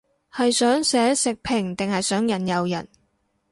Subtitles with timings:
[0.33, 2.87] 係想寫食評定係想引誘人